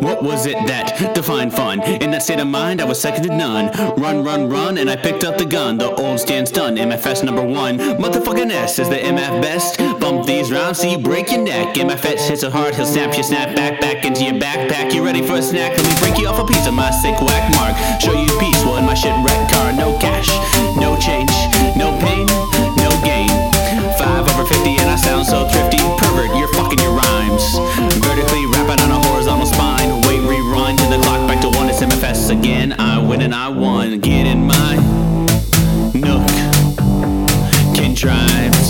What 0.00 0.22
was 0.22 0.46
it 0.46 0.54
that 0.66 1.14
defined 1.14 1.52
fun? 1.52 1.80
In 1.82 2.10
that 2.10 2.22
state 2.22 2.40
of 2.40 2.46
mind, 2.46 2.80
I 2.80 2.84
was 2.84 3.00
second 3.00 3.24
to 3.24 3.36
none. 3.36 3.70
Run, 3.96 4.24
run, 4.24 4.48
run, 4.48 4.78
and 4.78 4.90
I 4.90 4.96
picked 4.96 5.24
up 5.24 5.38
the 5.38 5.44
gun. 5.44 5.78
The 5.78 5.94
old 5.94 6.18
stands 6.18 6.50
done. 6.50 6.76
MFS 6.76 7.22
number 7.24 7.44
one. 7.44 7.78
Motherfucking 7.78 8.50
S 8.50 8.78
is 8.78 8.88
the 8.88 8.96
MF 8.96 9.40
best. 9.40 9.78
Bump 10.00 10.26
these 10.26 10.50
rounds 10.50 10.80
so 10.80 10.88
you 10.88 10.98
break 10.98 11.30
your 11.30 11.42
neck. 11.42 11.74
MFS 11.76 12.28
hits 12.28 12.40
so 12.40 12.50
hard, 12.50 12.74
he'll 12.74 12.86
snap 12.86 13.14
your 13.14 13.22
snap 13.22 13.54
back, 13.54 13.80
back 13.80 14.04
into 14.04 14.24
your 14.24 14.34
backpack. 14.34 14.92
You 14.92 15.04
ready 15.04 15.26
for 15.26 15.34
a 15.34 15.42
snack? 15.42 15.76
Let 15.76 15.86
me 15.86 15.94
break 16.00 16.18
you 16.18 16.28
off 16.28 16.38
a 16.38 16.46
piece 16.46 16.66
of 16.66 16.74
my 16.74 16.90
sick 16.90 17.20
whack 17.20 17.54
mark. 17.54 17.74
Show 18.00 18.12
you 18.12 18.28
peace, 18.38 18.64
well, 18.64 18.76
in 18.76 18.84
my 18.84 18.94
shit 18.94 19.14
wreck 19.24 19.53
I. 33.56 33.96
Get 33.98 34.26
in 34.26 34.46
my 34.46 34.76
nook. 35.94 36.26
can 37.74 37.94
Raps 37.94 38.63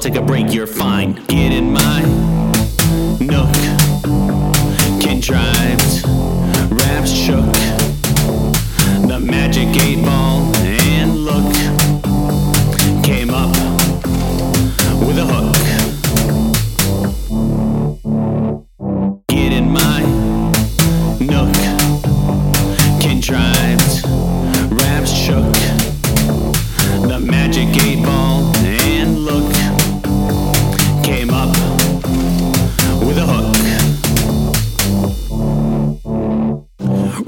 take 0.00 0.14
a 0.14 0.22
break, 0.22 0.50
you're 0.54 0.66
fine. 0.66 1.12
Get 1.26 1.52
in 1.52 1.70
my 1.70 2.00
nook. 3.20 3.52
Contrived, 5.02 6.06
raps 6.72 7.10
shook. 7.10 7.52
The 9.06 9.20
magic 9.22 9.68
eight 9.82 10.02
ball 10.02 10.50
and 10.64 11.16
look 11.16 11.59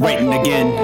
Writing 0.03 0.35
again. 0.35 0.75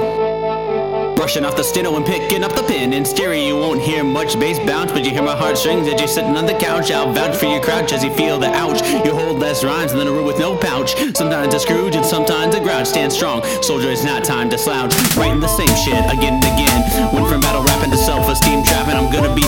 Brushing 1.17 1.45
off 1.45 1.57
the 1.57 1.65
steno 1.65 1.97
and 1.97 2.07
picking 2.07 2.45
up 2.45 2.55
the 2.55 2.63
pen. 2.63 2.93
In 2.93 3.05
stereo, 3.05 3.43
you 3.43 3.57
won't 3.57 3.83
hear 3.83 4.05
much 4.05 4.39
bass 4.39 4.61
bounce, 4.61 4.93
but 4.93 5.05
you 5.05 5.11
hear 5.11 5.25
my 5.25 5.35
heartstrings 5.35 5.89
as 5.89 5.99
you're 5.99 6.07
sitting 6.07 6.37
on 6.37 6.47
the 6.47 6.55
couch. 6.55 6.93
I'll 6.93 7.13
vouch 7.13 7.35
for 7.35 7.47
your 7.47 7.61
crouch 7.61 7.93
as 7.93 8.05
you 8.05 8.15
feel 8.15 8.39
the 8.39 8.47
ouch. 8.47 8.81
You 9.05 9.13
hold 9.13 9.41
less 9.41 9.65
rhymes 9.65 9.93
than 9.93 10.07
a 10.07 10.13
root 10.13 10.25
with 10.25 10.39
no 10.39 10.57
pouch. 10.57 10.95
Sometimes 11.17 11.53
a 11.53 11.59
Scrooge 11.59 11.97
and 11.97 12.07
sometimes 12.07 12.55
a 12.55 12.61
grouch. 12.61 12.87
Stand 12.87 13.13
strong, 13.13 13.43
soldier, 13.61 13.91
it's 13.91 14.05
not 14.05 14.23
time 14.23 14.49
to 14.51 14.57
slouch. 14.57 14.95
Writing 15.17 15.41
the 15.41 15.49
same 15.49 15.75
shit 15.83 15.99
again 16.07 16.35
and 16.35 16.45
again. 16.55 17.13
Went 17.13 17.27
from 17.27 17.41
battle 17.41 17.65
rapping 17.65 17.91
to 17.91 17.97
self 17.97 18.29
esteem 18.29 18.63
trapping. 18.63 18.95
I'm 18.95 19.11
gonna 19.13 19.35
be 19.35 19.43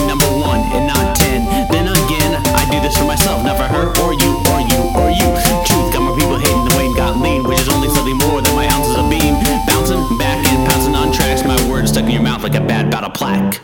plaque. 13.13 13.61